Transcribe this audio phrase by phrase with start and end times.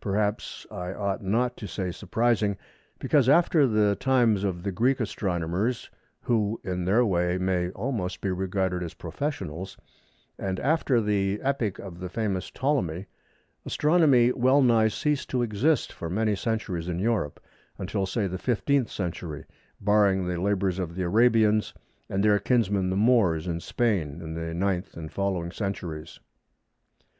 [0.00, 2.56] Perhaps I ought not to say "surprising,"
[2.98, 5.88] because after the times of the Greek astronomers
[6.22, 9.76] (who in their way may almost be regarded as professionals),
[10.40, 13.06] and after the epoch of the famous Ptolemy,
[13.64, 17.38] Astronomy well nigh ceased to exist for many centuries in Europe,
[17.78, 19.44] until, say, the 15th century,
[19.80, 21.72] barring the labours of the Arabians
[22.08, 26.18] and their kinsmen the Moors in Spain in the 9th and following centuries.